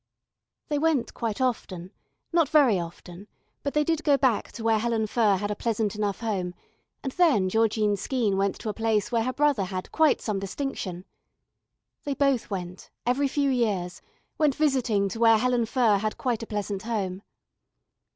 They 0.69 0.79
went 0.79 1.13
quite 1.13 1.39
often, 1.39 1.91
not 2.33 2.49
very 2.49 2.79
often, 2.79 3.27
but 3.61 3.75
they 3.75 3.83
did 3.83 4.03
go 4.03 4.17
back 4.17 4.51
to 4.53 4.63
where 4.63 4.79
Helen 4.79 5.05
Furr 5.05 5.35
had 5.35 5.51
a 5.51 5.55
pleasant 5.55 5.93
enough 5.93 6.21
home 6.21 6.55
and 7.03 7.11
then 7.11 7.49
Georgine 7.49 7.95
Skeene 7.95 8.35
went 8.35 8.57
to 8.61 8.69
a 8.69 8.73
place 8.73 9.11
where 9.11 9.21
her 9.21 9.31
brother 9.31 9.65
had 9.65 9.91
quite 9.91 10.19
some 10.19 10.39
distinction. 10.39 11.05
They 12.03 12.15
both 12.15 12.49
went, 12.49 12.89
every 13.05 13.27
few 13.27 13.51
years, 13.51 14.01
went 14.39 14.55
visiting 14.55 15.07
to 15.09 15.19
where 15.19 15.37
Helen 15.37 15.67
Furr 15.67 15.99
had 15.99 16.17
quite 16.17 16.41
a 16.41 16.47
pleasant 16.47 16.81
home. 16.81 17.21